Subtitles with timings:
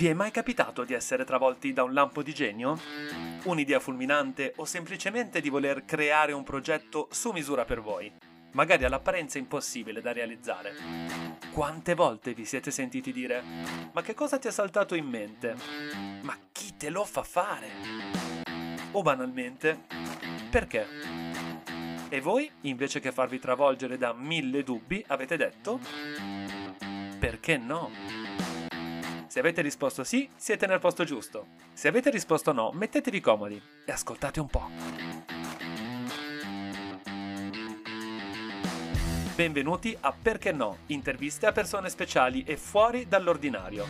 [0.00, 2.80] Vi è mai capitato di essere travolti da un lampo di genio?
[3.42, 8.10] Un'idea fulminante o semplicemente di voler creare un progetto su misura per voi?
[8.52, 10.72] Magari all'apparenza impossibile da realizzare.
[11.52, 13.42] Quante volte vi siete sentiti dire
[13.92, 15.54] Ma che cosa ti è saltato in mente?
[16.22, 17.68] Ma chi te lo fa fare?
[18.92, 19.80] O banalmente
[20.50, 20.86] Perché?
[22.08, 25.78] E voi, invece che farvi travolgere da mille dubbi, avete detto
[27.18, 28.19] Perché no?
[29.30, 31.46] Se avete risposto sì, siete nel posto giusto.
[31.72, 34.68] Se avete risposto no, mettetevi comodi e ascoltate un po'.
[39.36, 43.86] Benvenuti a Perché no, interviste a persone speciali e fuori dall'ordinario.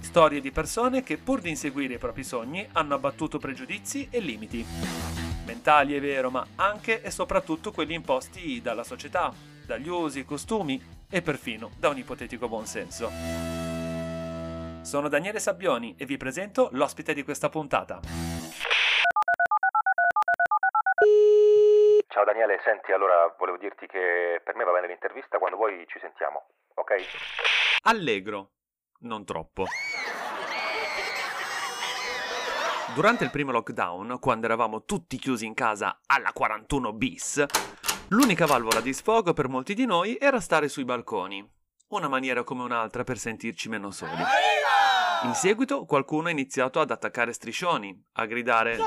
[0.00, 4.62] Storie di persone che pur di inseguire i propri sogni hanno abbattuto pregiudizi e limiti.
[5.46, 9.32] Mentali è vero, ma anche e soprattutto quelli imposti dalla società,
[9.64, 13.69] dagli usi, costumi e perfino da un ipotetico buonsenso.
[14.82, 18.00] Sono Daniele Sabbioni e vi presento l'ospite di questa puntata.
[22.08, 25.98] Ciao Daniele, senti, allora volevo dirti che per me va bene l'intervista, quando vuoi ci
[26.00, 26.94] sentiamo, ok?
[27.82, 28.52] Allegro,
[29.00, 29.66] non troppo.
[32.94, 37.44] Durante il primo lockdown, quando eravamo tutti chiusi in casa alla 41 bis,
[38.08, 41.48] l'unica valvola di sfogo per molti di noi era stare sui balconi.
[41.90, 44.22] Una maniera come un'altra per sentirci meno soli.
[45.24, 48.78] In seguito qualcuno ha iniziato ad attaccare striscioni, a gridare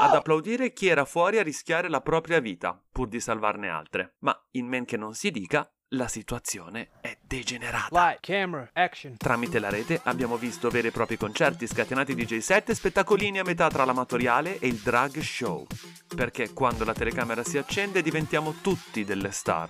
[0.00, 4.16] ad applaudire chi era fuori a rischiare la propria vita pur di salvarne altre.
[4.20, 7.88] Ma in men che non si dica, la situazione è degenerata.
[7.90, 9.16] Light, camera, action.
[9.16, 13.44] Tramite la rete abbiamo visto veri e propri concerti scatenati DJ set e spettacolini a
[13.44, 15.66] metà tra l'amatoriale e il drag show.
[16.14, 19.68] Perché quando la telecamera si accende diventiamo tutti delle star,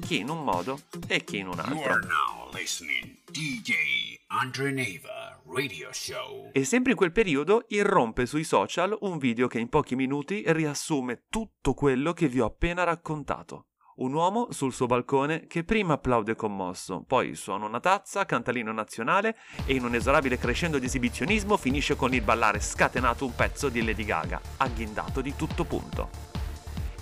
[0.00, 1.92] chi in un modo e chi in un You altro.
[1.92, 6.50] are now listening DJ Andre Neva Radio Show.
[6.52, 11.26] E sempre in quel periodo irrompe sui social un video che in pochi minuti riassume
[11.30, 13.66] tutto quello che vi ho appena raccontato.
[13.98, 18.72] Un uomo sul suo balcone che prima applaude commosso, poi suona una tazza, canta l'inno
[18.72, 23.68] nazionale e in un esorabile crescendo di esibizionismo finisce con il ballare scatenato un pezzo
[23.68, 26.35] di Lady Gaga, agghindato di tutto punto.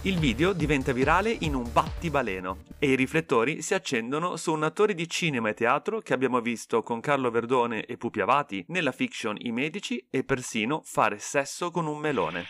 [0.07, 4.93] Il video diventa virale in un battibaleno e i riflettori si accendono su un attore
[4.93, 9.35] di cinema e teatro che abbiamo visto con Carlo Verdone e Pupi Avati nella fiction
[9.39, 12.45] I Medici e persino fare sesso con un melone.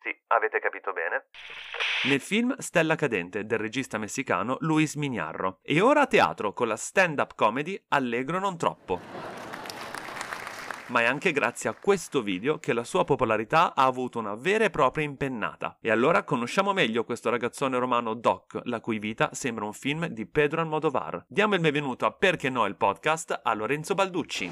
[0.00, 1.24] Sì, avete capito bene.
[2.04, 5.58] Nel film Stella Cadente del regista messicano Luis Mignarro.
[5.62, 9.39] E ora a teatro con la stand-up comedy Allegro non troppo
[10.90, 14.64] ma è anche grazie a questo video che la sua popolarità ha avuto una vera
[14.64, 15.78] e propria impennata.
[15.80, 20.26] E allora conosciamo meglio questo ragazzone romano Doc, la cui vita sembra un film di
[20.26, 21.24] Pedro Almodovar.
[21.28, 24.50] Diamo il benvenuto a Perché no il podcast a Lorenzo Balducci.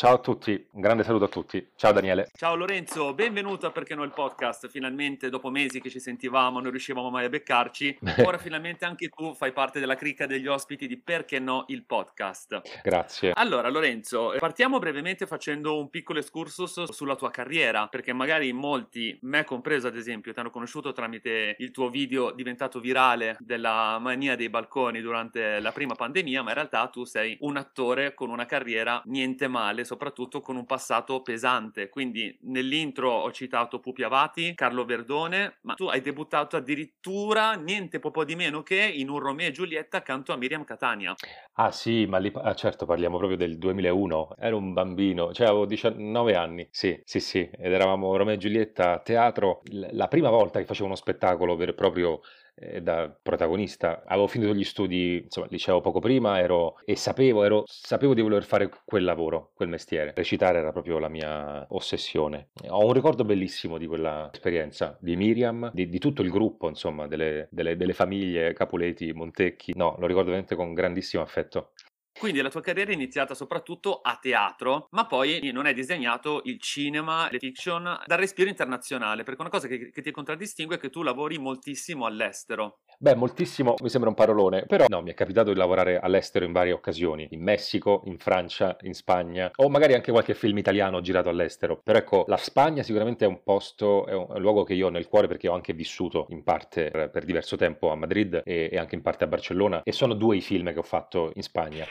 [0.00, 1.72] Ciao a tutti, un grande saluto a tutti.
[1.76, 2.30] Ciao Daniele.
[2.32, 4.66] Ciao Lorenzo, benvenuto a Perché no il podcast.
[4.68, 9.34] Finalmente dopo mesi che ci sentivamo, non riuscivamo mai a beccarci, ora finalmente anche tu
[9.34, 12.62] fai parte della cricca degli ospiti di Perché no il podcast.
[12.82, 13.32] Grazie.
[13.34, 19.18] Allora, Lorenzo, eh, partiamo brevemente facendo un piccolo excursus sulla tua carriera, perché magari molti,
[19.22, 24.36] me compreso ad esempio, ti hanno conosciuto tramite il tuo video diventato virale della mania
[24.36, 28.46] dei balconi durante la prima pandemia, ma in realtà tu sei un attore con una
[28.46, 31.88] carriera niente male, soprattutto con un passato pesante.
[31.88, 38.24] Quindi nell'intro ho citato Pupi Avati, Carlo Verdone, ma tu hai debuttato addirittura niente po'
[38.24, 41.14] di meno che in un Romeo e Giulietta accanto a Miriam Catania.
[41.54, 45.66] Ah sì, ma lì, ah, certo parliamo proprio del 2001, ero un bambino, cioè avevo
[45.66, 49.62] 19 anni, sì, sì sì, ed eravamo Romeo e Giulietta a teatro,
[49.92, 52.20] la prima volta che facevo uno spettacolo vero e proprio
[52.54, 57.62] eh, da protagonista, avevo finito gli studi, insomma, liceo poco prima, ero e sapevo, ero,
[57.66, 62.50] sapevo di voler fare quel lavoro, quel mestiere, recitare era proprio la mia ossessione.
[62.68, 67.06] Ho un ricordo bellissimo di quella esperienza, di Miriam, di, di tutto il gruppo, insomma,
[67.06, 71.72] delle, delle- delle famiglie, Capuleti, Montecchi, no, lo ricordo veramente con grandissimo affetto.
[72.20, 76.60] Quindi la tua carriera è iniziata soprattutto a teatro, ma poi non hai disegnato il
[76.60, 80.90] cinema, le fiction dal respiro internazionale, perché una cosa che, che ti contraddistingue è che
[80.90, 82.80] tu lavori moltissimo all'estero.
[83.02, 86.52] Beh, moltissimo mi sembra un parolone, però no, mi è capitato di lavorare all'estero in
[86.52, 91.30] varie occasioni, in Messico, in Francia, in Spagna, o magari anche qualche film italiano girato
[91.30, 91.80] all'estero.
[91.82, 94.88] Però ecco, la Spagna sicuramente è un posto, è un, è un luogo che io
[94.88, 98.42] ho nel cuore perché ho anche vissuto in parte per, per diverso tempo a Madrid
[98.44, 101.32] e, e anche in parte a Barcellona e sono due i film che ho fatto
[101.36, 101.86] in Spagna.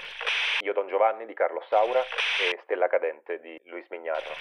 [0.63, 4.35] Io Don Giovanni di Carlo Saura e Stella Cadente di Luis Mignarro.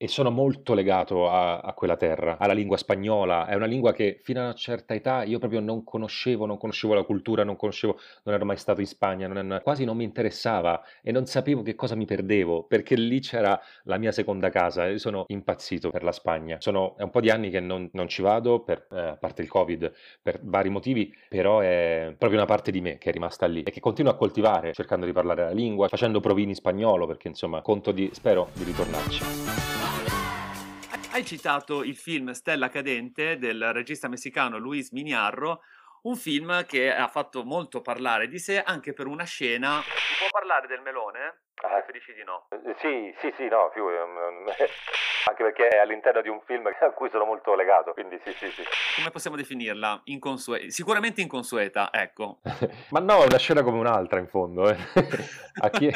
[0.00, 3.46] E sono molto legato a, a quella terra, alla lingua spagnola.
[3.46, 6.94] È una lingua che fino a una certa età io proprio non conoscevo, non conoscevo
[6.94, 10.82] la cultura, non conoscevo, non ero mai stato in Spagna, non, quasi non mi interessava
[11.02, 14.98] e non sapevo che cosa mi perdevo, perché lì c'era la mia seconda casa e
[14.98, 16.56] sono impazzito per la Spagna.
[16.60, 19.42] Sono, è un po' di anni che non, non ci vado, per, eh, a parte
[19.42, 19.92] il Covid,
[20.22, 23.70] per vari motivi, però è proprio una parte di me che è rimasta lì e
[23.70, 27.60] che continuo a coltivare, cercando di parlare la lingua, facendo provini in spagnolo, perché insomma
[27.62, 29.22] conto di, spero di ritornarci.
[31.10, 35.62] Hai citato il film Stella Cadente del regista messicano Luis Miniarro,
[36.02, 39.80] un film che ha fatto molto parlare di sé anche per una scena.
[39.82, 41.42] Si può parlare del melone?
[41.62, 41.78] Ah.
[41.88, 42.46] Preferisci di no?
[42.50, 43.86] Eh, sì, sì, sì, no, più,
[45.28, 48.46] anche perché è all'interno di un film a cui sono molto legato, quindi sì, sì,
[48.50, 48.62] sì.
[48.96, 50.02] Come possiamo definirla?
[50.04, 52.38] Inconsueta, sicuramente inconsueta, ecco.
[52.90, 54.76] Ma no, è una scena come un'altra in fondo, eh.
[55.60, 55.90] a, chi,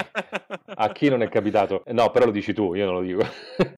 [0.75, 1.83] a, chi, non è capitato?
[1.89, 3.23] No, però lo dici tu, io non lo dico.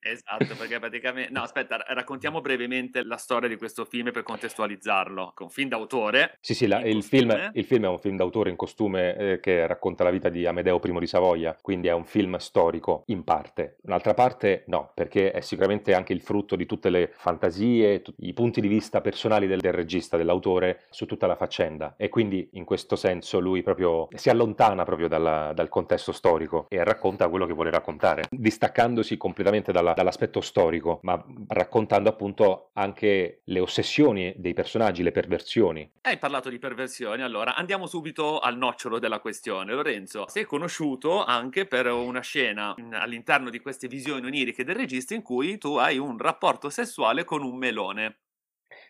[0.00, 1.32] esatto, perché praticamente...
[1.32, 5.32] No, aspetta, raccontiamo brevemente la storia di questo film per contestualizzarlo.
[5.34, 6.38] Con film d'autore.
[6.40, 9.66] Sì, sì, la, il, film, il, film, è un film d'autore in costume eh, che
[9.66, 13.78] racconta la vita di Amedeo I di Savoia, quindi è un film storico in parte.
[13.82, 18.60] Un'altra parte no, perché è sicuramente anche il frutto di tutte le fantasie, i punti
[18.60, 22.96] di vista personali del, del regista, dell'autore su tutta la faccenda e quindi in questo
[22.96, 27.70] senso lui proprio si allontana proprio dalla, dal contesto storico e racconta quello che vuole
[27.70, 35.12] raccontare, distaccandosi completamente dalla, dall'aspetto storico, ma raccontando appunto anche le ossessioni dei personaggi, le
[35.12, 35.90] perversioni.
[36.02, 39.72] Hai parlato di perversioni, allora andiamo subito al nocciolo della questione.
[39.72, 45.22] Lorenzo, sei conosciuto anche per una scena all'interno di queste visioni oniriche del regista in
[45.22, 48.18] cui tu hai un rapporto sessuale con un melone.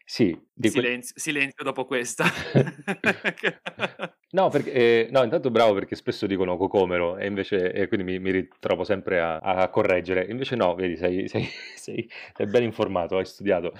[0.06, 1.20] Sì, di silenzio, que...
[1.20, 2.24] silenzio dopo questa.
[4.32, 8.18] no, perché, eh, no, intanto bravo perché spesso dicono cocomero e invece e quindi mi,
[8.18, 10.26] mi ritrovo sempre a, a, correggere.
[10.28, 13.72] Invece no, vedi, sei, sei, sei, sei, ben informato, hai studiato.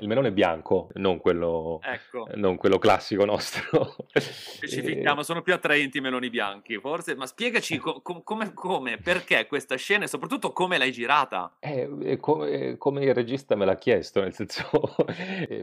[0.00, 2.26] Il melone bianco, non quello, ecco.
[2.34, 3.94] non quello classico nostro.
[4.12, 5.24] Specifichiamo, e...
[5.24, 7.14] sono più attraenti i meloni bianchi, forse.
[7.14, 11.56] Ma spiegaci co- com- come, come, perché questa scena e soprattutto come l'hai girata.
[11.60, 14.96] Eh, come, come il regista me l'ha chiesto, nel senso...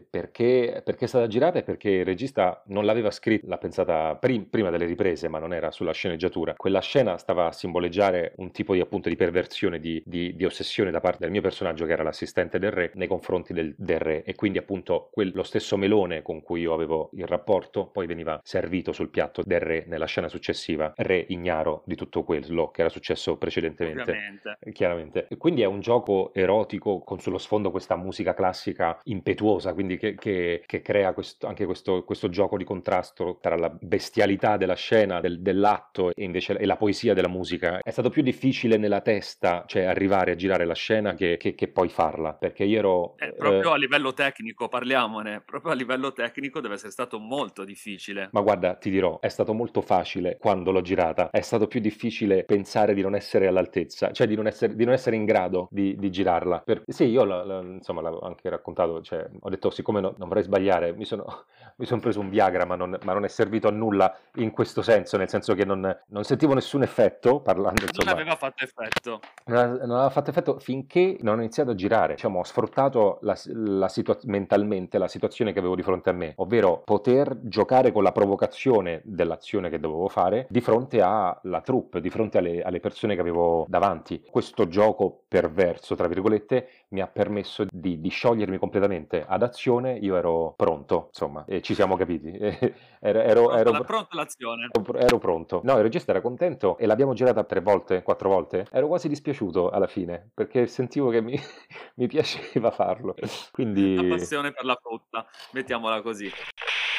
[0.09, 4.49] Perché, perché, è stata girata e perché il regista non l'aveva scritta, l'ha pensata prim-
[4.49, 6.53] prima delle riprese, ma non era sulla sceneggiatura.
[6.55, 10.91] Quella scena stava a simboleggiare un tipo di, appunto, di perversione, di, di, di, ossessione
[10.91, 14.23] da parte del mio personaggio, che era l'assistente del re, nei confronti del, del re.
[14.23, 18.39] E quindi, appunto, quel, lo stesso melone con cui io avevo il rapporto poi veniva
[18.43, 22.89] servito sul piatto del re nella scena successiva, re ignaro di tutto quello che era
[22.89, 24.01] successo precedentemente.
[24.01, 24.57] Ovviamente.
[24.71, 25.27] Chiaramente.
[25.29, 29.97] E quindi è un gioco erotico con sullo sfondo questa musica classica impetuosa, quindi quindi
[29.97, 34.75] che, che, che crea questo, anche questo, questo, gioco di contrasto tra la bestialità della
[34.75, 37.79] scena, del, dell'atto e invece e la poesia della musica.
[37.81, 41.89] È stato più difficile nella testa, cioè arrivare a girare la scena che, che poi
[41.89, 43.15] farla, perché io ero...
[43.17, 47.63] Eh, proprio eh, a livello tecnico, parliamone, proprio a livello tecnico deve essere stato molto
[47.63, 48.29] difficile.
[48.31, 52.43] Ma guarda, ti dirò, è stato molto facile quando l'ho girata, è stato più difficile
[52.43, 55.95] pensare di non essere all'altezza, cioè di non essere, di non essere in grado di,
[55.97, 56.61] di girarla.
[56.65, 56.83] Per...
[56.87, 60.43] Sì, io la, la, insomma l'avevo anche raccontato, cioè, ho detto siccome no, non vorrei
[60.43, 61.25] sbagliare, mi sono,
[61.77, 64.81] mi sono, preso un Viagra, ma non, ma non, è servito a nulla in questo
[64.81, 67.83] senso, nel senso che non, non sentivo nessun effetto parlando.
[67.83, 69.19] Insomma, non aveva fatto effetto.
[69.45, 72.15] Non, non, aveva fatto effetto finché non ho iniziato a girare.
[72.15, 76.33] Diciamo, ho sfruttato la, la situa- mentalmente la situazione che avevo di fronte a me,
[76.37, 82.09] ovvero poter giocare con la provocazione dell'azione che dovevo fare di fronte alla troupe, di
[82.09, 84.23] fronte alle, alle persone che avevo davanti.
[84.31, 90.15] Questo gioco perverso, tra virgolette, mi ha permesso di, di sciogliermi completamente ad azione, io
[90.15, 92.31] ero pronto, insomma, e ci siamo capiti.
[92.37, 94.69] ero, ero, ero, pronto l'azione.
[94.97, 95.61] Ero pronto.
[95.63, 98.67] No, il regista era contento e l'abbiamo girata tre volte, quattro volte.
[98.71, 101.37] Ero quasi dispiaciuto alla fine, perché sentivo che mi,
[101.95, 103.15] mi piaceva farlo.
[103.51, 103.95] Quindi...
[103.95, 106.29] La passione per la frutta, mettiamola così.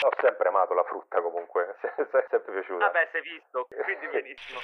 [0.02, 2.84] Ho sempre amato la frutta comunque, è sempre piaciuta.
[2.84, 4.60] Vabbè, sei visto, quindi benissimo.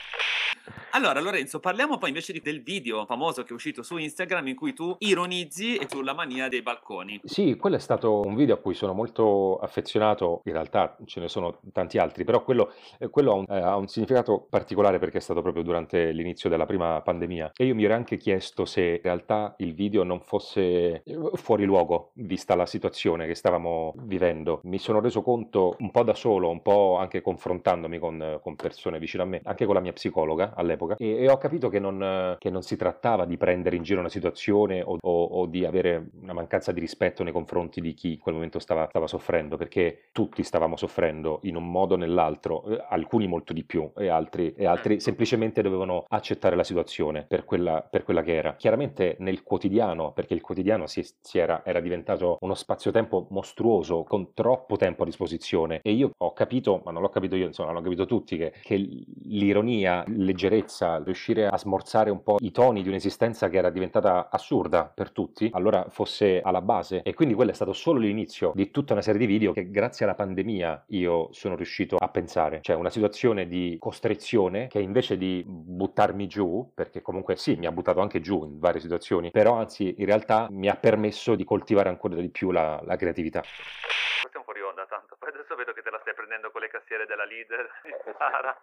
[0.95, 4.75] Allora, Lorenzo, parliamo poi invece del video famoso che è uscito su Instagram in cui
[4.75, 7.19] tu ironizzi sulla mania dei balconi.
[7.25, 11.29] Sì, quello è stato un video a cui sono molto affezionato, in realtà ce ne
[11.29, 15.17] sono tanti altri, però quello, eh, quello ha, un, eh, ha, un, significato particolare perché
[15.17, 18.83] è stato proprio durante l'inizio della prima pandemia e io mi ero anche chiesto se
[18.83, 21.03] in realtà il video non fosse eh,
[21.35, 24.61] fuori luogo, vista la situazione che stavamo vivendo.
[24.65, 28.99] Mi sono reso conto un po' da solo, un po' anche confrontandomi con, con persone
[28.99, 32.37] vicino a me, anche con la mia psicologa all'epoca, e, e ho capito che non,
[32.39, 36.11] che non, si trattava di prendere in giro una situazione o, o, o, di avere
[36.21, 40.09] una mancanza di rispetto nei confronti di chi in quel momento stava, stava soffrendo, perché
[40.13, 44.55] tutti stavamo soffrendo in un modo o nell'altro, eh, alcuni molto di più e altri,
[44.57, 48.55] e altri semplicemente dovevano accettare la situazione per quella, per quella che era.
[48.57, 54.33] Chiaramente nel quotidiano, perché il quotidiano si, si era, era diventato uno spazio-tempo mostruoso, con
[54.35, 57.83] troppo tempo a disposizione, e io ho capito, ma non l'ho capito io, insomma, l'hanno
[57.83, 63.49] capito tutti, che, che l'ironia, leggerezza, riuscire a smorzare un po' i toni di un'esistenza
[63.49, 67.03] che era diventata assurda per tutti, allora fosse alla base.
[67.03, 70.05] E quindi quello è stato solo l'inizio di tutta una serie di video che grazie
[70.05, 72.61] alla pandemia io sono riuscito a pensare.
[72.63, 77.73] Cioè una situazione di costrizione che invece di buttarmi giù, perché comunque sì, mi ha
[77.73, 81.89] buttato anche giù in varie situazioni, però anzi in realtà mi ha permesso di coltivare
[81.89, 83.41] ancora di più la, la creatività.
[83.41, 86.61] Questo è un fuori onda tanto, poi adesso vedo che te la stai prendendo con
[86.61, 88.61] le cassiere della leader di Sara.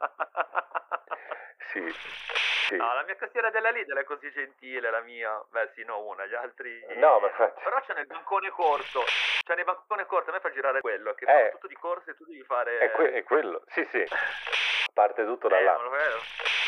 [1.71, 1.83] Sì,
[2.67, 2.75] sì.
[2.77, 5.43] No, la mia cassiera della Lidl è così gentile, la mia.
[5.49, 6.83] Beh, sì, no, una, gli altri.
[6.97, 7.61] No, ma infatti.
[7.63, 9.03] Però c'è nel bancone corto.
[9.43, 11.51] C'è nel bancone corto, a me fa girare quello, che eh.
[11.51, 12.79] tutto di corsa e tu devi fare.
[12.79, 14.03] È, que- è quello, sì, sì.
[14.93, 15.77] Parte tutto da eh, là.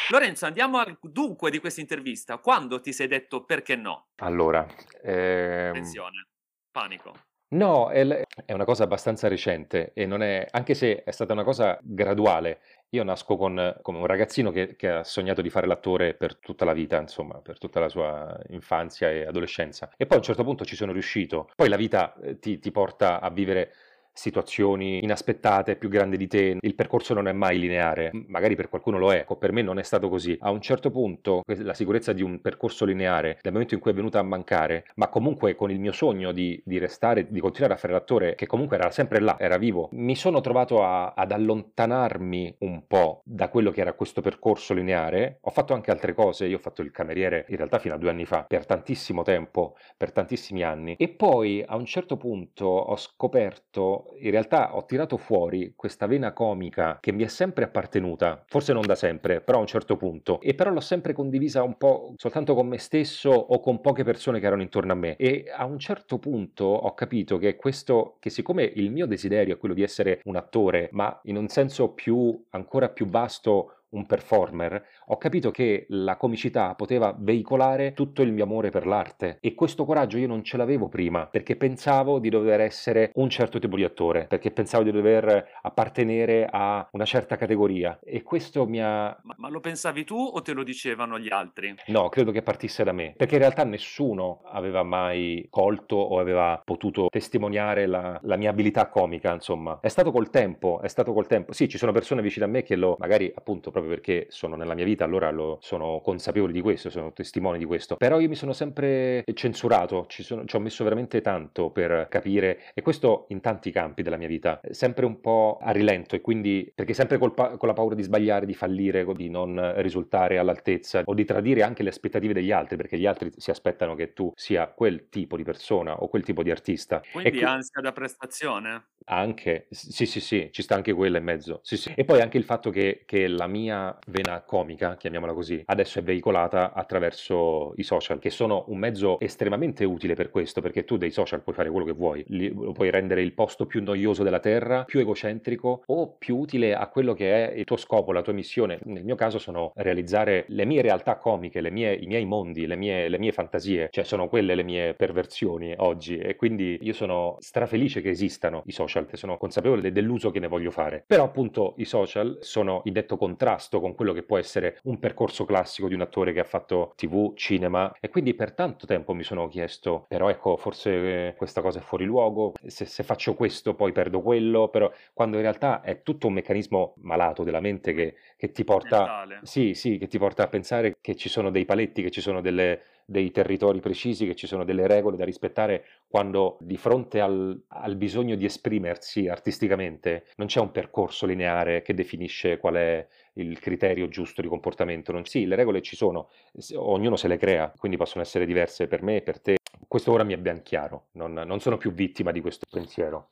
[0.09, 2.37] Lorenzo, andiamo al dunque di questa intervista.
[2.37, 4.09] Quando ti sei detto perché no?
[4.17, 4.65] Allora,
[5.03, 5.69] ehm...
[5.69, 6.27] Attenzione,
[6.71, 7.13] panico.
[7.53, 8.01] No, è,
[8.47, 12.59] una cosa abbastanza recente e non è, anche se è stata una cosa graduale.
[12.91, 16.63] Io nasco con, come un ragazzino che, che, ha sognato di fare l'attore per tutta
[16.63, 19.89] la vita, insomma, per tutta la sua infanzia e adolescenza.
[19.97, 21.49] E poi a un certo punto ci sono riuscito.
[21.53, 23.73] Poi la vita eh, ti, ti porta a vivere
[24.13, 28.97] situazioni inaspettate, più grandi di te, il percorso non è mai lineare, magari per qualcuno
[28.97, 30.37] lo è, per me non è stato così.
[30.41, 33.93] A un certo punto la sicurezza di un percorso lineare, dal momento in cui è
[33.93, 37.77] venuta a mancare, ma comunque con il mio sogno di, di restare, di continuare a
[37.77, 42.55] fare l'attore, che comunque era sempre là, era vivo, mi sono trovato a, ad allontanarmi
[42.59, 45.39] un po' da quello che era questo percorso lineare.
[45.41, 48.09] Ho fatto anche altre cose, io ho fatto il cameriere in realtà fino a due
[48.09, 52.95] anni fa, per tantissimo tempo, per tantissimi anni, e poi a un certo punto ho
[52.95, 58.73] scoperto in realtà ho tirato fuori questa vena comica che mi è sempre appartenuta, forse
[58.73, 62.13] non da sempre, però a un certo punto, e però l'ho sempre condivisa un po'
[62.17, 65.15] soltanto con me stesso o con poche persone che erano intorno a me.
[65.15, 69.57] E a un certo punto ho capito che questo, che siccome il mio desiderio è
[69.57, 74.83] quello di essere un attore, ma in un senso più, ancora più vasto, un performer,
[75.07, 79.85] ho capito che la comicità poteva veicolare tutto il mio amore per l'arte e questo
[79.85, 83.83] coraggio io non ce l'avevo prima perché pensavo di dover essere un certo tipo di
[83.83, 89.17] attore, perché pensavo di dover appartenere a una certa categoria e questo mi ha...
[89.23, 91.75] Ma, ma lo pensavi tu o te lo dicevano gli altri?
[91.87, 96.61] No, credo che partisse da me, perché in realtà nessuno aveva mai colto o aveva
[96.63, 99.79] potuto testimoniare la, la mia abilità comica, insomma.
[99.81, 101.53] È stato col tempo, è stato col tempo.
[101.53, 104.73] Sì, ci sono persone vicine a me che lo magari appunto proprio perché sono nella
[104.73, 107.95] mia vita, allora lo, sono consapevoli di questo, sono testimoni di questo.
[107.95, 112.59] Però io mi sono sempre censurato, ci, sono, ci ho messo veramente tanto per capire,
[112.73, 116.71] e questo in tanti campi della mia vita, sempre un po' a rilento, e quindi
[116.73, 121.13] perché sempre pa- con la paura di sbagliare, di fallire, di non risultare all'altezza o
[121.13, 124.67] di tradire anche le aspettative degli altri, perché gli altri si aspettano che tu sia
[124.67, 127.01] quel tipo di persona o quel tipo di artista.
[127.11, 128.85] Quindi e ansia da prestazione?
[129.05, 131.59] Anche, sì, sì, sì, ci sta anche quella in mezzo.
[131.63, 131.91] Sì, sì.
[131.95, 133.70] E poi anche il fatto che, che la mia
[134.07, 139.85] vena comica, chiamiamola così, adesso è veicolata attraverso i social, che sono un mezzo estremamente
[139.85, 143.21] utile per questo, perché tu dei social puoi fare quello che vuoi, Li, puoi rendere
[143.21, 147.53] il posto più noioso della Terra, più egocentrico o più utile a quello che è
[147.53, 148.79] il tuo scopo, la tua missione.
[148.83, 153.07] Nel mio caso sono realizzare le mie realtà comiche, mie, i miei mondi, le mie,
[153.07, 158.01] le mie fantasie, cioè sono quelle le mie perversioni oggi e quindi io sono strafelice
[158.01, 161.03] che esistano i social, sono consapevole dell'uso che ne voglio fare.
[161.05, 165.45] Però appunto i social sono in detto contrasto con quello che può essere un percorso
[165.45, 169.23] classico di un attore che ha fatto tv, cinema e quindi per tanto tempo mi
[169.23, 173.91] sono chiesto, però ecco, forse questa cosa è fuori luogo, se, se faccio questo poi
[173.91, 178.51] perdo quello, però quando in realtà è tutto un meccanismo malato della mente che, che
[178.51, 179.25] ti porta...
[179.43, 182.41] Sì, sì, che ti porta a pensare che ci sono dei paletti, che ci sono
[182.41, 187.61] delle dei territori precisi, che ci sono delle regole da rispettare quando di fronte al,
[187.67, 193.59] al, bisogno di esprimersi artisticamente non c'è un percorso lineare che definisce qual è il
[193.59, 195.11] criterio giusto di comportamento.
[195.11, 196.29] Non, sì, le regole ci sono,
[196.75, 199.57] ognuno se le crea, quindi possono essere diverse per me e per te.
[199.87, 203.29] Questo ora mi è ben chiaro, non, non sono più vittima di questo pensiero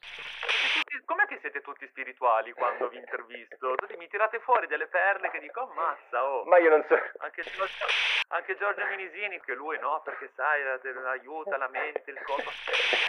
[1.79, 3.75] contenuti spirituali quando vi intervisto.
[3.79, 6.43] Tutti mi tirate fuori delle perle che dico, ammazza, oh.
[6.45, 6.95] Ma io non so.
[7.19, 7.86] Anche Giorgio,
[8.29, 10.62] anche Giorgio Minisini, che lui no, perché sai,
[11.05, 12.50] aiuta la mente, il corpo.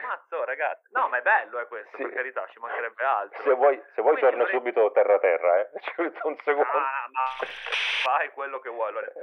[0.03, 0.89] Ammazza, oh, ragazzi.
[0.93, 2.03] No, ma è bello è questo, Sì.
[2.05, 3.43] per carità, ci mancherebbe altro.
[3.43, 5.71] Se vuoi, se vuoi torno vorrei- subito terra terra, eh.
[5.81, 6.71] Ci metto un secondo.
[6.71, 7.47] Ah, ma
[8.05, 9.21] fai quello che vuoi, Lorenzo.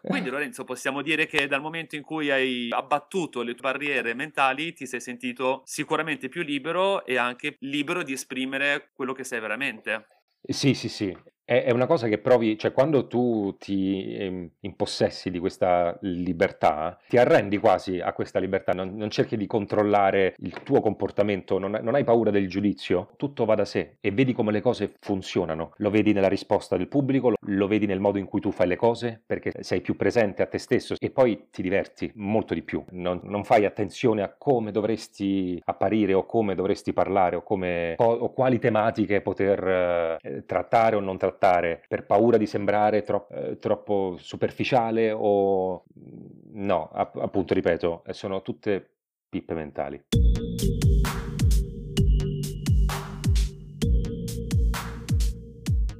[0.00, 4.72] Quindi Lorenzo, possiamo dire che dal momento in cui hai abbattuto le tue barriere mentali
[4.72, 10.06] ti sei sentito sicuramente più libero e anche libero di esprimere quello che sei veramente.
[10.42, 11.16] Sì, sì, sì.
[11.48, 17.18] È, una cosa che provi, cioè quando tu ti ehm, impossessi di questa libertà, ti
[17.18, 21.94] arrendi quasi a questa libertà, non, non cerchi di controllare il tuo comportamento, non, non
[21.94, 25.74] hai paura del giudizio, tutto va da sé e vedi come le cose funzionano.
[25.76, 28.66] Lo vedi nella risposta del pubblico, lo, lo vedi nel modo in cui tu fai
[28.66, 32.62] le cose, perché sei più presente a te stesso e poi ti diverti molto di
[32.62, 32.84] più.
[32.90, 38.32] Non, non fai attenzione a come dovresti apparire o come dovresti parlare o, come, o
[38.32, 41.34] quali tematiche poter eh, trattare o non trattare
[41.86, 45.84] per paura di sembrare tro- eh, troppo superficiale o
[46.52, 48.90] no, app- appunto ripeto, sono tutte
[49.28, 50.02] pippe mentali.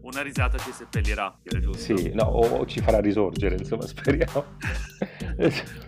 [0.03, 1.97] Una risata ci seppellirà, giusto?
[1.97, 4.45] Sì, no, o ci farà risorgere, insomma, speriamo.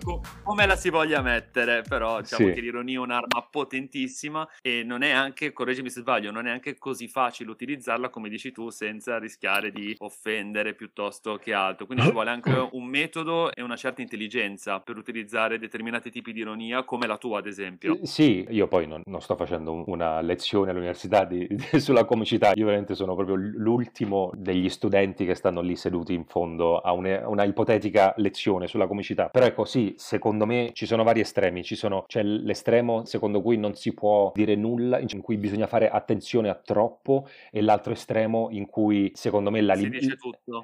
[0.05, 2.53] Co- come la si voglia mettere, però diciamo Sì.
[2.55, 6.77] che l'ironia è un'arma potentissima e non è anche, correggimi se sbaglio, non è anche
[6.79, 11.87] così facile utilizzarla come dici tu senza rischiare di offendere piuttosto che altro.
[11.87, 16.41] Quindi ci vuole anche un metodo e una certa intelligenza per utilizzare determinati tipi di
[16.41, 17.99] ironia come la tua ad esempio.
[18.03, 22.53] Sì, io poi non, non sto facendo un- una lezione all'università di- di- sulla comicità,
[22.55, 27.23] io veramente sono proprio l'ultimo degli studenti che stanno lì seduti in fondo a une-
[27.25, 29.29] una ipotetica lezione sulla comicità.
[29.39, 33.57] Però ecco, sì, secondo me ci sono vari estremi, ci sono, c'è l'estremo secondo cui
[33.57, 38.49] non si può dire nulla, in cui bisogna fare attenzione a troppo, e l'altro estremo
[38.51, 39.91] in cui secondo me la, li-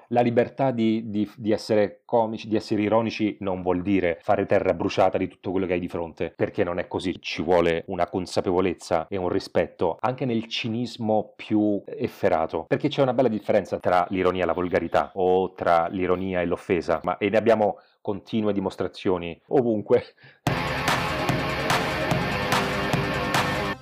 [0.09, 4.75] la libertà di, di- di essere comici, di essere ironici, non vuol dire fare terra
[4.75, 7.14] bruciata di tutto quello che hai di fronte, perché non è così.
[7.21, 13.14] Ci vuole una consapevolezza e un rispetto anche nel cinismo più efferato, perché c'è una
[13.14, 17.37] bella differenza tra l'ironia e la volgarità o tra l'ironia e l'offesa, ma e ne
[17.37, 20.15] abbiamo continue dimostrazioni ovunque.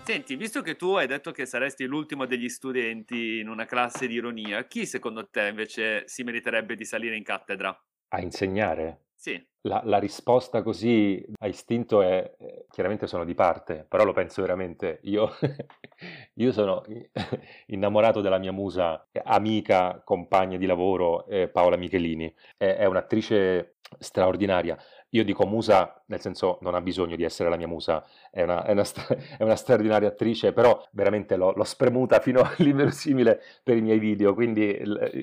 [0.05, 4.15] Senti, visto che tu hai detto che saresti l'ultimo degli studenti in una classe di
[4.15, 7.77] ironia, chi secondo te invece si meriterebbe di salire in cattedra?
[8.11, 13.87] A insegnare Sì, La, la risposta così a istinto è, eh, chiaramente sono di parte,
[13.89, 14.99] però lo penso veramente.
[15.05, 15.31] Io,
[16.35, 16.83] io sono
[17.67, 22.35] innamorato della mia musa, amica, compagna di lavoro, eh, Paola Michelini.
[22.57, 24.77] È, è un'attrice straordinaria.
[25.15, 28.65] Io dico musa, nel senso non ha bisogno di essere la mia musa, è una,
[28.65, 28.83] è una
[29.39, 34.33] è una straordinaria attrice, però veramente l'ho, l'ho spremuta fino all'inverosimile per i miei video,
[34.33, 34.71] quindi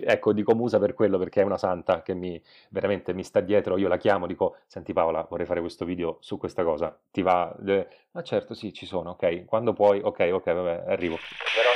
[0.04, 3.78] ecco, dico musa per quello, perché è una santa che mi, veramente mi sta dietro,
[3.78, 7.56] io la chiamo, dico, senti Paola, vorrei fare questo video su questa cosa, ti va?
[7.66, 11.16] Eh, Ah certo, sì, ci sono, ok, quando puoi, ok, ok, vabbè, arrivo.
[11.16, 11.70] però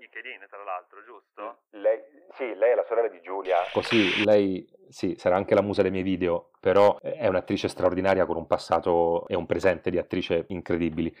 [0.00, 1.60] è Michelini, tra l'altro, giusto?
[1.70, 2.00] Lei,
[2.32, 3.58] sì, lei è la sorella di Giulia.
[3.72, 8.36] Così, lei, sì, sarà anche la musa dei miei video, però è un'attrice straordinaria con
[8.36, 11.14] un passato e un presente di attrice incredibili.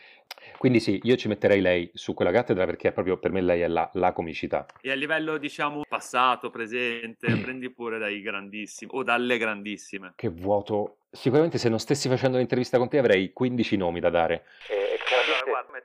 [0.56, 3.68] Quindi sì, io ci metterei lei su quella cattedra perché proprio per me lei è
[3.68, 4.66] la, la comicità.
[4.80, 10.14] E a livello, diciamo, passato, presente, prendi pure dai grandissimi o dalle grandissime.
[10.16, 10.96] Che vuoto.
[11.12, 14.44] Sicuramente se non stessi facendo l'intervista con te avrei 15 nomi da dare.
[14.68, 14.99] E, guarda,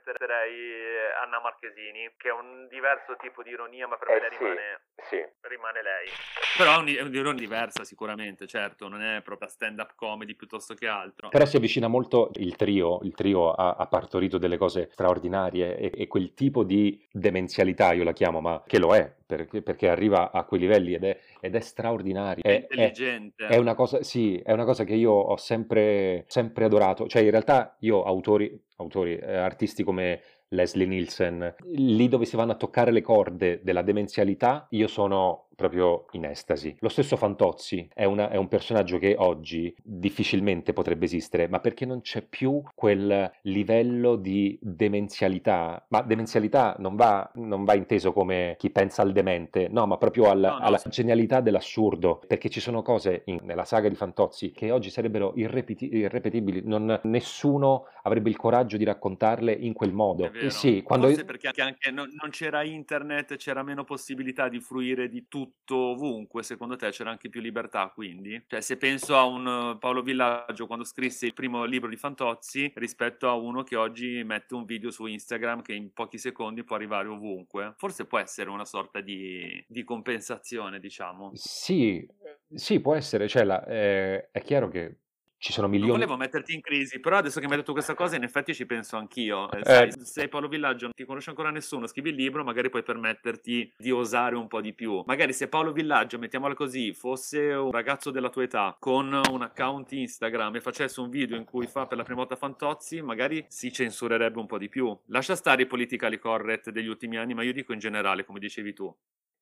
[0.04, 4.20] metterei eh, Anna Marchesini, che è un diverso tipo di ironia, ma per me Eh,
[4.20, 4.38] lei sì.
[4.38, 5.26] rimane, sì.
[5.48, 6.08] rimane lei.
[6.56, 10.86] Però è un- è un'ironia diversa sicuramente, certo, non è proprio stand-up comedy piuttosto che
[10.86, 11.28] altro.
[11.28, 15.92] Però si avvicina molto il trio, il trio ha, ha partorito delle cose straordinarie e,
[15.94, 20.30] e quel tipo di demenzialità, io la chiamo, ma che lo è, perché, perché arriva
[20.30, 22.42] a quei livelli ed è, ed è straordinario.
[22.42, 23.46] È È, è- intelligente.
[23.46, 27.06] è una cosa, sì, è una cosa che io ho sempre, sempre adorato.
[27.06, 32.52] Cioè, in realtà io autori, autori eh, artisti come Leslie Nielsen, lì dove si vanno
[32.52, 36.76] a toccare le corde della demenzialità, io sono proprio in estasi.
[36.80, 41.86] Lo stesso Fantozzi è, una- è un personaggio che oggi difficilmente potrebbe esistere, ma perché
[41.86, 45.84] non c'è più quel livello di demenzialità.
[45.88, 50.30] Ma demenzialità non va, non va inteso come chi pensa al demente, no, ma proprio
[50.30, 50.90] al- No, no, alla sì.
[50.90, 55.94] genialità dell'assurdo, perché ci sono cose in- nella saga di Fantozzi che oggi sarebbero irrepeti-
[55.96, 60.30] irrepetibili, non- nessuno avrebbe il coraggio di raccontarle in quel modo.
[60.48, 61.06] Sì, quando...
[61.06, 65.44] Forse perché anche, anche non, non c'era internet, c'era meno possibilità di fruire di tutto
[65.68, 68.42] ovunque, secondo te c'era anche più libertà quindi?
[68.46, 72.72] Cioè se penso a un uh, Paolo Villaggio quando scrisse il primo libro di Fantozzi
[72.76, 76.76] rispetto a uno che oggi mette un video su Instagram che in pochi secondi può
[76.76, 81.30] arrivare ovunque, forse può essere una sorta di, di compensazione diciamo.
[81.34, 82.06] Sì,
[82.54, 84.98] sì, può essere, cioè la- eh, è chiaro che
[85.38, 85.98] ci sono Non milioni...
[85.98, 88.66] volevo metterti in crisi, però adesso che mi hai detto questa cosa, in effetti ci
[88.66, 89.50] penso anch'io.
[89.50, 92.70] Eh, Eh, sai, sei Paolo Villaggio, non ti conosce ancora nessuno, scrivi il libro, magari
[92.70, 95.02] puoi permetterti di osare un po' di più.
[95.06, 99.92] Magari se Paolo Villaggio, mettiamola così, fosse un ragazzo della tua età con un account
[99.92, 103.72] Instagram e facesse un video in cui fa per la prima volta Fantozzi, magari si
[103.72, 104.96] censurerebbe un po' di più.
[105.06, 108.72] Lascia stare i politically correct degli ultimi anni, ma io dico in generale, come dicevi
[108.72, 108.94] tu.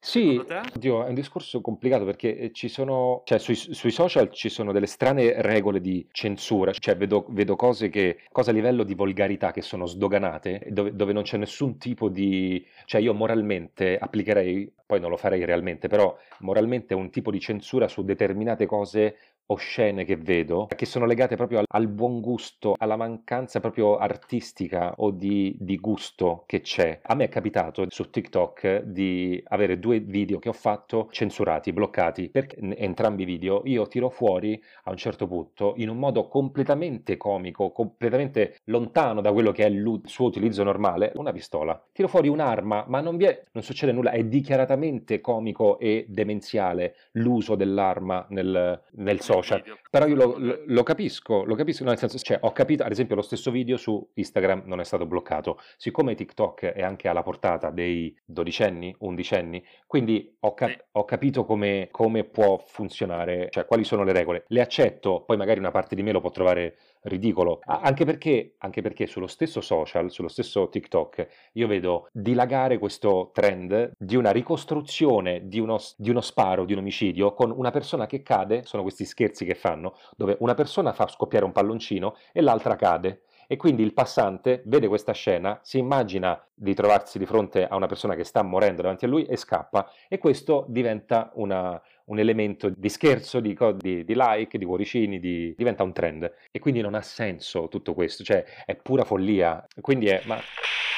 [0.06, 4.50] Sì, oddio, è un discorso complicato perché eh, ci sono, cioè sui, sui social ci
[4.50, 8.94] sono delle strane regole di censura, cioè vedo, vedo cose che, cose a livello di
[8.94, 14.70] volgarità che sono sdoganate, dove, dove non c'è nessun tipo di, cioè io moralmente applicherei,
[14.84, 20.04] poi non lo farei realmente, però moralmente un tipo di censura su determinate cose oscene
[20.04, 25.10] che vedo, che sono legate proprio al, al buon gusto, alla mancanza proprio artistica o
[25.10, 27.00] di, di gusto che c'è.
[27.02, 32.30] A me è capitato su TikTok di avere due video che ho fatto censurati, bloccati,
[32.30, 36.28] perché n- entrambi i video io tiro fuori a un certo punto in un modo
[36.28, 41.80] completamente comico, completamente lontano da quello che è il suo utilizzo normale, una pistola.
[41.92, 47.54] Tiro fuori un'arma, ma non, è, non succede nulla, è dichiaratamente comico e demenziale l'uso
[47.54, 49.60] dell'arma nel, nel social.
[49.60, 49.78] Video.
[49.90, 52.90] Però io lo, lo- lo capisco, lo capisco, no, nel senso, cioè, ho capito, ad
[52.90, 55.58] esempio, lo stesso video su Instagram non è stato bloccato.
[55.76, 60.78] Siccome TikTok è anche alla portata dei dodicenni, undicenni, quindi ho, cap- Sì.
[60.92, 64.44] ho capito come, come può funzionare, cioè quali sono le regole.
[64.48, 68.82] Le accetto, poi magari una parte di me lo può trovare ridicolo, anche perché, anche
[68.82, 75.46] perché sullo stesso social, sullo stesso TikTok, io vedo dilagare questo trend di una ricostruzione
[75.46, 79.04] di uno, di uno sparo, di un omicidio, con una persona che cade, sono questi
[79.04, 83.22] scherzi che fanno, dove una persona fa scoppiare un palloncino e l'altra cade.
[83.46, 87.86] E quindi il passante vede questa scena, si immagina di trovarsi di fronte a una
[87.86, 92.68] persona che sta morendo davanti a lui e scappa, e questo diventa una- un elemento
[92.68, 96.32] di scherzo, di, di- di like, di cuoricini, di- diventa un trend.
[96.50, 99.64] E quindi non ha senso tutto questo, cioè è pura follia.
[99.80, 100.38] Quindi è, ma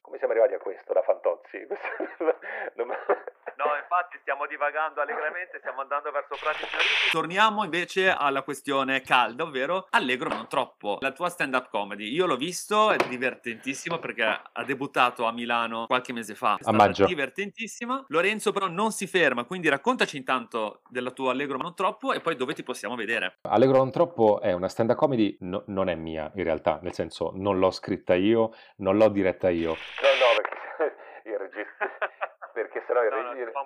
[0.03, 1.59] come siamo arrivati a questo da Fantozzi?
[2.77, 2.85] No,
[3.97, 7.11] infatti stiamo divagando allegramente, stiamo andando verso pratici teorici.
[7.11, 10.99] Torniamo invece alla questione calda, ovvero allegro ma non troppo.
[11.01, 16.13] La tua stand-up comedy, io l'ho visto, è divertentissimo perché ha debuttato a Milano qualche
[16.13, 16.57] mese fa.
[16.59, 17.07] È stata maggio.
[17.07, 18.05] divertentissima.
[18.09, 22.21] Lorenzo però non si ferma, quindi raccontaci intanto della tua allegro ma non troppo e
[22.21, 23.39] poi dove ti possiamo vedere.
[23.43, 27.33] Allegro non troppo è una stand-up comedy, no- non è mia in realtà, nel senso
[27.35, 29.71] non l'ho scritta io, non l'ho diretta io.
[29.71, 30.95] No, no, perché
[31.31, 32.16] il regista...
[32.87, 33.61] Sennò il regista...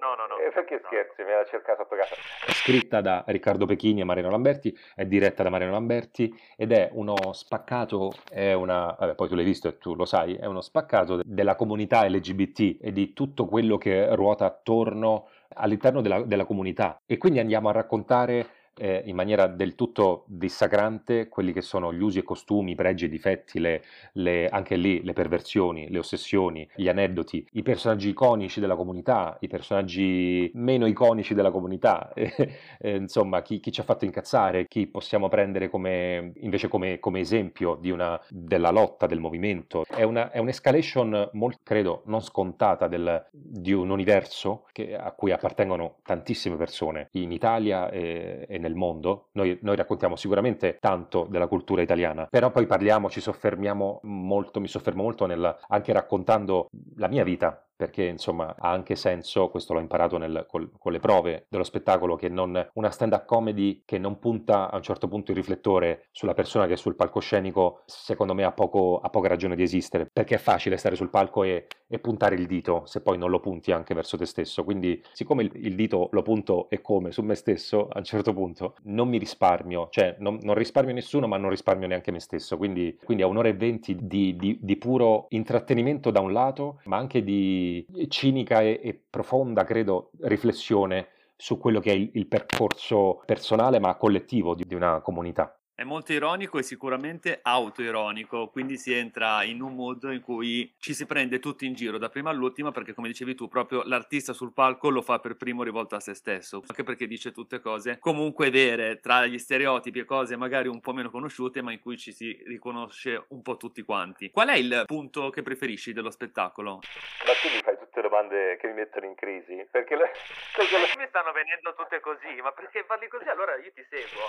[0.00, 0.38] No, no, no.
[0.38, 2.14] Eh, perché scherzi, me la cercata sotto casa.
[2.14, 6.90] È scritta da Riccardo Pechini e Mariano Lamberti, è diretta da Mariano Lamberti ed è
[6.92, 10.60] uno spaccato, è una, vabbè, poi tu l'hai visto e tu lo sai, è uno
[10.60, 16.44] spaccato de- della comunità LGBT e di tutto quello che ruota attorno all'interno della, della
[16.44, 17.00] comunità.
[17.06, 22.00] E quindi andiamo a raccontare eh, in maniera del tutto dissacrante quelli che sono gli
[22.02, 23.82] usi e costumi, i pregi e difetti, le,
[24.14, 29.48] le- anche lì le perversioni, le ossessioni, gli aneddoti, i personaggi iconici della comunità, i
[29.48, 32.50] personaggi meno iconici della comunità, eh,
[32.96, 37.78] insomma, chi, chi ci ha fatto incazzare, chi possiamo prendere come, invece come, come esempio
[37.88, 39.84] una, della lotta, del movimento.
[39.88, 45.32] È, una, è un'escalation molto, credo, non scontata del- di un universo che- a cui
[45.32, 49.28] appartengono tantissime persone in Italia e, e nel mondo.
[49.32, 54.68] Noi, noi raccontiamo sicuramente tanto della cultura italiana, però poi parliamo, ci soffermiamo molto, mi
[54.68, 59.78] soffermo molto nel, anche raccontando la mia vita, perché insomma ha anche senso, questo l'ho
[59.78, 64.18] imparato nel- col- con le prove dello spettacolo, che non, una stand-up comedy che non
[64.18, 68.42] punta a un certo punto il riflettore sulla persona che è sul palcoscenico, secondo me
[68.42, 71.98] ha, poco, ha poca ragione di esistere, perché è facile stare sul palco e, e
[72.00, 74.64] puntare il dito se poi non lo punti anche verso te stesso.
[74.64, 78.32] Quindi siccome il, il dito lo punto e come su me stesso, a un certo
[78.32, 82.56] punto non mi risparmio, cioè non, non risparmio nessuno ma non risparmio neanche me stesso,
[82.56, 86.96] quindi, quindi è un'ora e venti di, di- di puro intrattenimento da un lato, ma
[86.96, 87.67] anche di
[88.08, 93.96] cinica e, e profonda, credo, riflessione su quello che è il, il percorso personale ma
[93.96, 95.57] collettivo di, di una comunità.
[95.78, 100.92] È molto ironico e sicuramente autoironico, quindi si entra in un mood in cui ci
[100.92, 104.52] si prende tutti in giro da prima all'ultima perché come dicevi tu proprio l'artista sul
[104.52, 108.50] palco lo fa per primo rivolto a se stesso, anche perché dice tutte cose comunque
[108.50, 112.10] vere, tra gli stereotipi e cose magari un po' meno conosciute ma in cui ci
[112.10, 114.32] si riconosce un po' tutti quanti.
[114.32, 116.80] Qual è il punto che preferisci dello spettacolo?
[117.24, 119.66] Ma tu mi fai tutte domande che mi mettono in crisi?
[119.70, 120.10] Perché, le...
[120.54, 120.86] perché le...
[120.96, 123.28] mi stanno venendo tutte così, ma perché parli così?
[123.28, 124.22] Allora io ti seguo.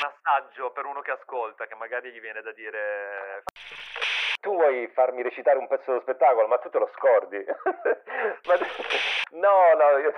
[0.00, 3.42] Un assaggio per uno che ascolta, che magari gli viene da dire...
[4.40, 7.42] Tu vuoi farmi recitare un pezzo dello spettacolo, ma tu te lo scordi.
[8.44, 8.54] ma...
[9.30, 10.12] No, no, io...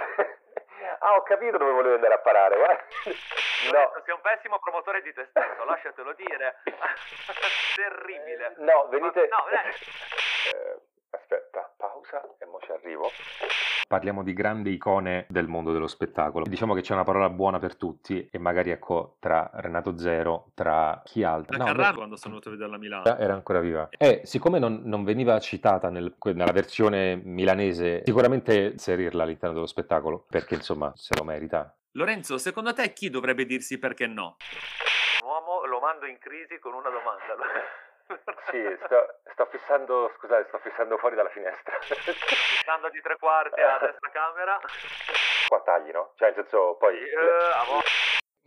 [0.99, 2.57] Ah, ho capito dove volevo andare a parare.
[2.57, 3.93] No.
[4.05, 6.61] Sei un pessimo promotore di te stesso, lasciatelo dire.
[7.75, 8.55] Terribile.
[8.59, 9.29] No, venite...
[9.29, 13.11] Ma, no, eh, aspetta, pausa e mo ci arrivo.
[13.89, 16.45] Parliamo di grandi icone del mondo dello spettacolo.
[16.45, 21.01] Diciamo che c'è una parola buona per tutti e magari ecco tra Renato Zero, tra
[21.05, 21.57] chi altro.
[21.57, 23.17] La no, Carraro quando sono venuto a vederla a Milano.
[23.17, 23.89] Era ancora viva.
[23.97, 30.27] E siccome non, non veniva citata nel, nella versione milanese, sicuramente inserirla all'interno dello spettacolo
[30.29, 31.73] perché insomma se lo merita.
[31.93, 34.37] Lorenzo, secondo te chi dovrebbe dirsi perché no?
[35.23, 37.37] Un uomo lo mando in crisi con una domanda.
[38.51, 41.77] Sì, sto, sto, fissando, scusate, sto fissando fuori dalla finestra.
[41.81, 44.59] Fissando di tre quarti a destra camera.
[45.49, 46.13] Qua tagli, no?
[46.17, 46.95] Cioè, nel senso, poi...
[46.95, 47.81] Uh,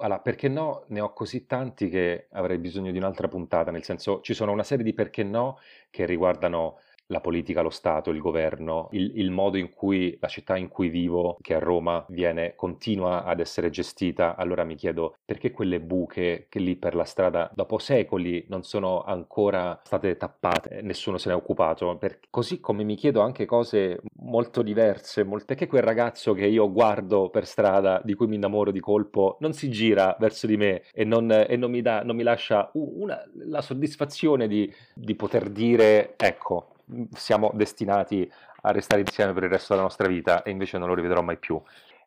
[0.02, 0.86] allora, perché no?
[0.88, 4.64] Ne ho così tanti che avrei bisogno di un'altra puntata, nel senso, ci sono una
[4.64, 9.58] serie di perché no che riguardano la politica, lo Stato, il governo, il, il, modo
[9.58, 14.36] in cui la città in cui vivo, che è Roma, viene, continua ad essere gestita,
[14.36, 19.04] allora mi chiedo perché quelle buche che lì per la strada dopo secoli non sono
[19.04, 24.02] ancora state tappate, nessuno se ne è occupato, per, così come mi chiedo anche cose
[24.22, 28.72] molto diverse, molte, perché quel ragazzo che io guardo per strada, di cui mi innamoro
[28.72, 32.16] di colpo, non si gira verso di me e non, e non mi, dà, non
[32.16, 36.74] mi lascia una, la soddisfazione di, di poter dire, ecco,
[37.14, 38.30] siamo destinati
[38.62, 41.38] a restare insieme per il resto della nostra vita e invece non lo rivedrò mai
[41.38, 41.62] più.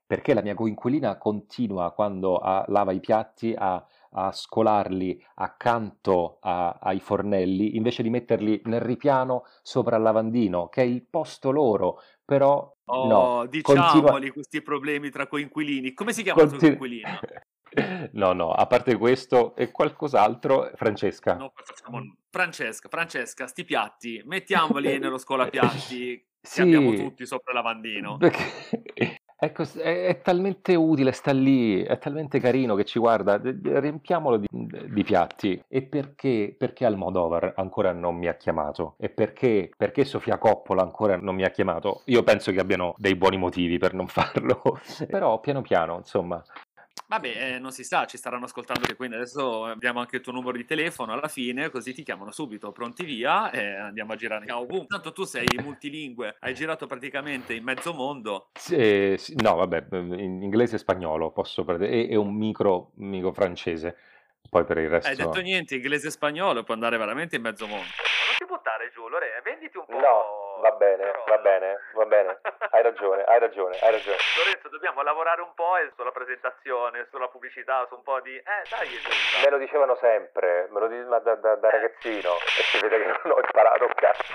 [0.04, 6.78] Perché la mia coinquilina continua quando a, lava i piatti a, a scolarli accanto a,
[6.80, 12.00] ai fornelli invece di metterli nel ripiano sopra il lavandino, che è il posto loro,
[12.24, 14.32] però Oh, no, diciamoli continua...
[14.32, 15.94] questi problemi tra coinquilini.
[15.94, 16.60] Come si chiama Continu...
[16.60, 17.20] il tuo coinquilino?
[18.12, 21.36] No, no, a parte questo e qualcos'altro, Francesca.
[21.36, 22.02] No, facciamo...
[22.32, 25.78] Francesca, Francesca, sti piatti, mettiamoli nello scolapiatti
[26.40, 26.54] sì.
[26.54, 28.16] che abbiamo tutti sopra il lavandino.
[28.16, 29.20] Perché...
[29.44, 34.46] Ecco, è, è, talmente utile, sta lì, è talmente carino che ci guarda, riempiamolo di,
[34.48, 35.60] di piatti.
[35.66, 38.94] E perché, perché Almodovar ancora non mi ha chiamato?
[39.00, 42.02] E perché, perché Sofia Coppola ancora non mi ha chiamato?
[42.04, 44.62] Io penso che abbiano dei buoni motivi per non farlo,
[45.10, 46.40] però piano piano, insomma,
[47.12, 50.32] Vabbè, eh, non si sa, ci staranno ascoltando anche quindi adesso abbiamo anche il tuo
[50.32, 54.50] numero di telefono alla fine, così ti chiamano subito, pronti via e andiamo a girare
[54.50, 54.86] ovunque.
[54.86, 58.48] Tanto tu sei multilingue, hai girato praticamente in mezzo mondo.
[58.54, 63.30] Sì, sì, no, vabbè, in inglese e spagnolo posso prendere, e, e un micro, micro
[63.34, 63.94] francese.
[64.48, 65.10] Poi per il resto...
[65.10, 67.84] Hai detto niente, inglese e spagnolo, può andare veramente in mezzo mondo.
[67.84, 70.00] Non ti buttare giù, Lore, venditi un po'.
[70.00, 70.31] No
[70.62, 72.38] va bene, va bene, va bene.
[72.70, 74.16] Hai ragione, hai ragione, hai ragione.
[74.38, 78.36] Lorenzo, dobbiamo lavorare un po' sulla presentazione, sulla pubblicità, su un po' di...
[78.36, 78.88] Eh, dai,
[79.42, 83.06] Me lo dicevano sempre, me lo dicevano da, da, da, ragazzino e si vede che
[83.06, 84.32] non ho imparato un cazzo.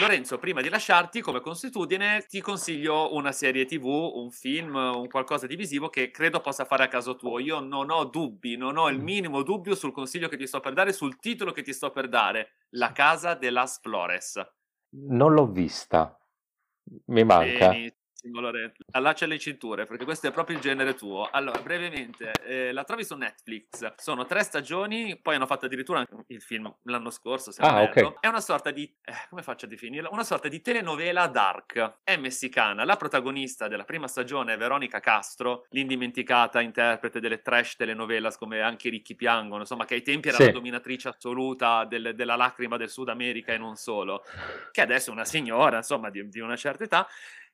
[0.00, 5.46] Lorenzo, prima di lasciarti, come consuetudine, ti consiglio una serie tv, un film, un qualcosa
[5.46, 7.38] di visivo che credo possa fare a caso tuo.
[7.38, 10.72] Io non ho dubbi, non ho il minimo dubbio sul consiglio che ti sto per
[10.72, 12.52] dare, sul titolo che ti sto per dare.
[12.70, 14.42] La casa de las Flores.
[14.90, 16.18] Non l'ho vista.
[17.06, 17.74] Mi manca.
[18.26, 18.82] Benissimo, Lorenzo.
[18.90, 21.28] Allaccia le cinture, perché questo è proprio il genere tuo.
[21.30, 23.94] Allora, brevemente, eh, la trovi su Netflix.
[23.96, 28.14] Sono tre stagioni, poi hanno fatto addirittura il film l'anno scorso, se ah, okay.
[28.20, 28.92] È una sorta di...
[29.04, 30.08] Eh, come faccio a definirla?
[30.10, 31.98] Una sorta di telenovela dark.
[32.02, 32.84] È messicana.
[32.84, 38.88] La protagonista della prima stagione è Veronica Castro, l'indimenticata interprete delle trash telenovelas come Anche
[38.88, 40.46] i ricchi piangono, insomma, che ai tempi era sì.
[40.46, 44.24] la dominatrice assoluta del, della lacrima del Sud America e non solo.
[44.72, 47.06] Che adesso è una signora, insomma, di, di una certa età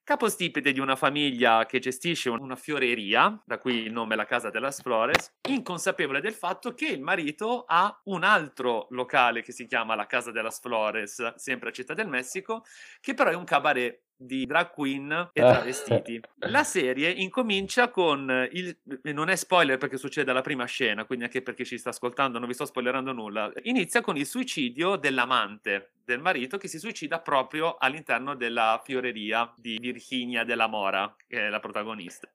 [0.05, 4.59] capostipite di una famiglia che gestisce una fioreria, da qui il nome La Casa de
[4.59, 9.95] las Flores, inconsapevole del fatto che il marito ha un altro locale che si chiama
[9.95, 12.65] La Casa de las Flores, sempre a Città del Messico,
[13.01, 15.53] che però è un cabaret di drag queen e Ah.
[15.53, 16.21] travestiti.
[16.49, 21.25] La serie incomincia con il e non è spoiler perché succede alla prima scena, quindi
[21.25, 23.51] anche per chi ci sta ascoltando non vi sto spoilerando nulla.
[23.63, 29.79] Inizia con il suicidio dell'amante del marito che si suicida proprio all'interno della fioreria di
[29.81, 32.29] Virginia della Mora, che è la protagonista.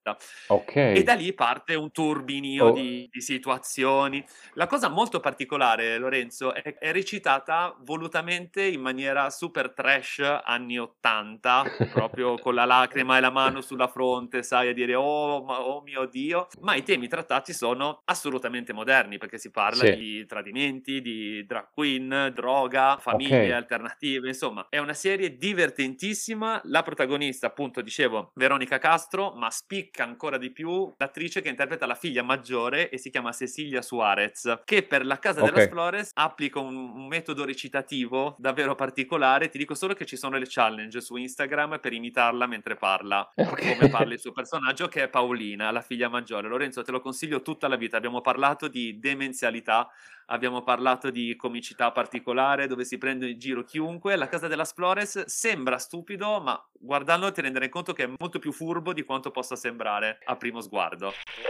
[0.47, 0.75] Ok.
[0.75, 2.71] E da lì parte un turbinio Oh.
[2.71, 4.25] di, di situazioni.
[4.53, 11.63] La cosa molto particolare, Lorenzo, è, è recitata volutamente in maniera super trash anni 80,
[11.91, 15.81] proprio con la lacrima e la mano sulla fronte, sai, a dire oh, ma- oh
[15.81, 16.47] mio Dio.
[16.61, 19.95] Ma i temi trattati sono assolutamente moderni, perché si parla Sì.
[19.95, 23.51] di tradimenti, di drag queen, droga, famiglie Ok.
[23.53, 26.61] alternative, insomma, è una serie divertentissima.
[26.65, 31.95] La protagonista, appunto, dicevo, Veronica Castro, ma spicca ancora di più l'attrice che interpreta la
[31.95, 35.51] figlia maggiore e si chiama Cecilia Suarez, che per la casa Ok.
[35.51, 39.49] della Flores applica un, un metodo recitativo davvero particolare.
[39.49, 43.77] Ti dico solo che ci sono le challenge su Instagram per imitarla mentre parla Ok.
[43.77, 46.47] come parla il suo personaggio che è Paolina, la figlia maggiore.
[46.47, 47.97] Lorenzo, te lo consiglio tutta la vita.
[47.97, 49.89] Abbiamo parlato di demenzialità,
[50.27, 54.15] abbiamo parlato di comicità particolare dove si prende in giro chiunque.
[54.15, 58.51] La casa della Flores sembra stupido, ma guardandolo ti renderai conto che è molto più
[58.51, 61.07] furbo di quanto possa sembrare a primo sguardo.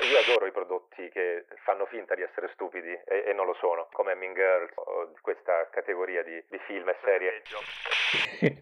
[0.10, 0.87] Io adoro i prodotti
[1.18, 5.68] che fanno finta di essere stupidi e, non lo sono, come Mean Girls o questa
[5.72, 7.42] categoria di, film e serie.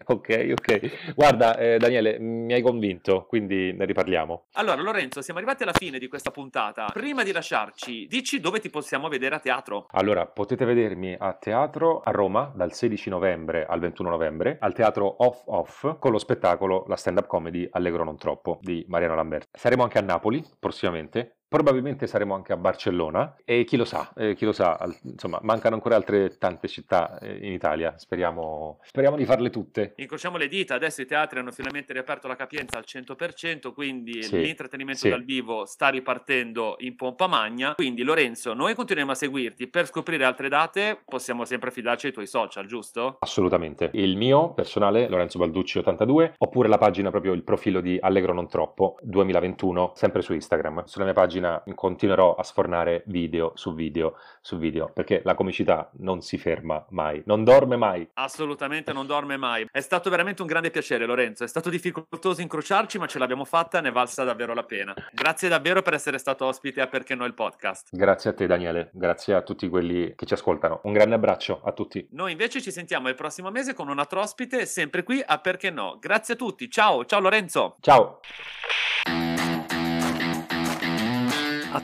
[0.06, 1.14] ok, ok.
[1.14, 4.46] Guarda, eh, Daniele, mi hai convinto, quindi ne riparliamo.
[4.54, 6.86] Allora, Lorenzo, siamo arrivati alla fine di questa puntata.
[6.92, 9.86] Prima di lasciarci, dici dove ti possiamo vedere a teatro.
[9.90, 15.16] Allora, potete vedermi a teatro a Roma dal 16 novembre al 21 novembre, al teatro
[15.18, 19.48] Off Off, con lo spettacolo La Stand Up Comedy Allegro Non Troppo di Mariano Lamberti.
[19.52, 21.32] Saremo anche a Napoli prossimamente.
[21.48, 25.38] Probabilmente saremo anche a Barcellona e chi lo sa, eh, chi lo sa, al- insomma,
[25.42, 27.96] mancano ancora altre tante città eh, in Italia.
[27.98, 29.92] Speriamo, speriamo di farle tutte.
[29.96, 34.40] Incrociamo le dita, adesso i teatri hanno finalmente riaperto la capienza al 100%, quindi Sì,
[34.40, 35.08] l'intrattenimento sì.
[35.08, 37.74] dal vivo sta ripartendo in pompa magna.
[37.74, 39.68] Quindi Lorenzo, noi continueremo a seguirti.
[39.68, 43.18] Per scoprire altre date possiamo sempre fidarci ai tuoi social, giusto?
[43.20, 43.90] Assolutamente.
[43.92, 48.48] Il mio personale, Lorenzo Balducci 82, oppure la pagina proprio il profilo di Allegro Non
[48.48, 50.84] Troppo 2021, sempre su Instagram.
[50.86, 51.34] Sulla mia pagina
[51.74, 57.20] continuerò a sfornare video su video su video, perché la comicità non si ferma mai,
[57.26, 58.08] non dorme mai.
[58.14, 59.66] Assolutamente non dorme mai.
[59.70, 61.42] È stato veramente un grande piacere, Lorenzo.
[61.42, 64.94] È stato difficoltoso incrociarci, ma ce l'abbiamo fatta, ne è valsa davvero la pena.
[65.12, 67.88] Grazie davvero per essere stato ospite a Perché no il podcast.
[67.90, 70.80] Grazie a te Daniele, grazie a tutti quelli che ci ascoltano.
[70.84, 72.06] Un grande abbraccio a tutti.
[72.12, 75.70] Noi invece ci sentiamo il prossimo mese con un altro ospite, sempre qui a Perché
[75.70, 75.98] no.
[76.00, 76.70] Grazie a tutti.
[76.70, 77.76] Ciao, ciao Lorenzo.
[77.80, 78.20] Ciao!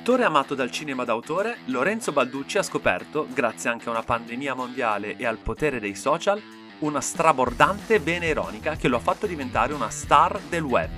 [0.02, 5.16] Attore amato dal cinema d'autore, Lorenzo Balducci ha scoperto, grazie anche a una pandemia mondiale
[5.16, 6.42] e al potere dei social,
[6.80, 10.90] una strabordante vena ironica che lo ha fatto diventare una star del web.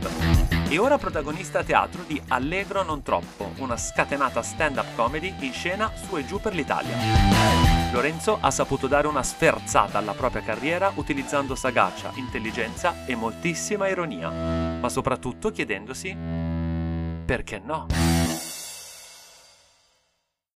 [0.71, 5.93] E ora protagonista a teatro di Allegro non troppo, una scatenata stand-up comedy in scena
[5.95, 6.97] su e giù per l'Italia.
[7.93, 14.31] Lorenzo ha saputo dare una sferzata alla propria carriera utilizzando sagacia, intelligenza e moltissima ironia,
[14.31, 16.17] ma soprattutto chiedendosi
[17.25, 17.87] perché no?